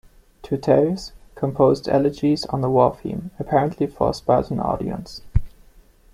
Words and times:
Tyrtaeus 0.41 1.11
composed 1.35 1.87
elegies 1.87 2.47
on 2.47 2.63
a 2.63 2.69
war 2.71 2.95
theme, 2.95 3.29
apparently 3.37 3.85
for 3.85 4.09
a 4.09 4.13
Spartan 4.15 4.59
audience. 4.59 5.21